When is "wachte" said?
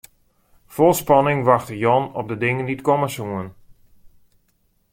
1.43-1.75